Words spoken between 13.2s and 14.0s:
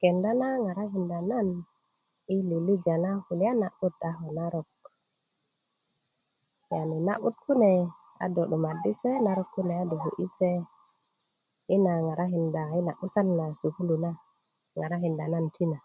na sukulu